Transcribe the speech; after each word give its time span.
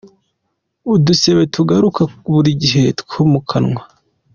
Udusebe 0.93 1.43
tugaruka 1.55 2.01
buri 2.33 2.51
gihe 2.61 2.83
two 2.99 3.21
mu 3.31 3.39
kanwa,. 3.49 3.81